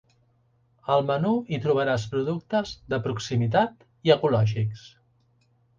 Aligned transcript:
Al 0.95 1.03
menú 1.09 1.33
hi 1.51 1.59
trobaràs 1.65 2.07
productes 2.15 2.73
de 2.95 3.01
proximitat 3.09 3.79
i 4.09 4.19
ecològics. 4.19 4.93